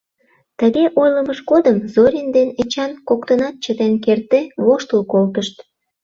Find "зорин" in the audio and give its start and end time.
1.93-2.27